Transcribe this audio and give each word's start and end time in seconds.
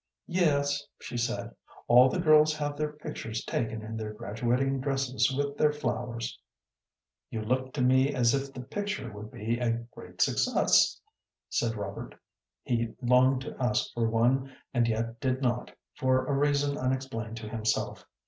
"Yes," 0.25 0.83
she 0.99 1.15
said. 1.15 1.53
"All 1.87 2.09
the 2.09 2.17
girls 2.17 2.55
have 2.55 2.75
their 2.75 2.91
pictures 2.91 3.45
taken 3.45 3.83
in 3.83 3.97
their 3.97 4.13
graduating 4.13 4.81
dresses 4.81 5.31
with 5.31 5.57
their 5.57 5.71
flowers." 5.71 6.39
"You 7.29 7.43
looked 7.43 7.75
to 7.75 7.81
me 7.83 8.11
as 8.11 8.33
if 8.33 8.51
the 8.51 8.61
picture 8.61 9.13
would 9.13 9.29
be 9.29 9.59
a 9.59 9.77
great 9.93 10.19
success," 10.19 10.99
said 11.51 11.75
Robert. 11.75 12.15
He 12.63 12.95
longed 13.03 13.41
to 13.41 13.55
ask 13.59 13.93
for 13.93 14.09
one 14.09 14.51
and 14.73 14.87
yet 14.87 15.19
did 15.19 15.39
not, 15.43 15.69
for 15.93 16.25
a 16.25 16.33
reason 16.33 16.79
unexplained 16.79 17.37
to 17.37 17.49
himself. 17.49 18.07